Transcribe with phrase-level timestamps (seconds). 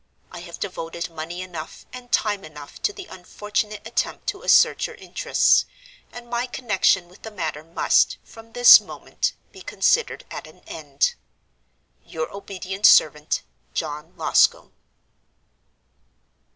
[0.31, 4.95] I have devoted money enough and time enough to the unfortunate attempt to assert your
[4.95, 5.65] interests;
[6.11, 11.13] and my connection with the matter must, from this moment, be considered at an end.
[12.03, 13.43] "Your obedient servant,
[13.75, 14.73] "JOHN LOSCOMBE."